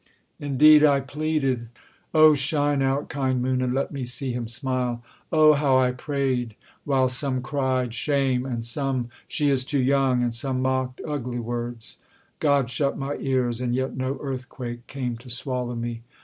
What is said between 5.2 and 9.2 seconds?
Oh! how I prayed, While some cried 'Shame!' and some,